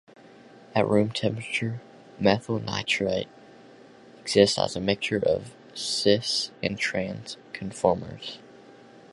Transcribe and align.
At 0.73 0.87
room 0.87 1.11
temperature, 1.11 1.79
methyl 2.19 2.57
nitrite 2.59 3.27
exists 4.19 4.57
as 4.57 4.75
a 4.75 4.79
mixture 4.79 5.19
of 5.23 5.53
"cis" 5.75 6.49
and 6.63 6.75
"trans" 6.79 7.37
conformers. 7.53 8.39